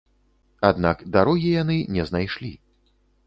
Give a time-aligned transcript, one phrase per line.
[0.69, 2.51] Аднак дарогі яны не знайшлі.